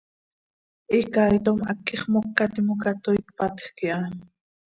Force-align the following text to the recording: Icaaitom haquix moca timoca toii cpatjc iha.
Icaaitom 0.99 1.57
haquix 1.67 2.01
moca 2.13 2.43
timoca 2.53 2.91
toii 3.03 3.21
cpatjc 3.27 3.75
iha. 3.85 3.99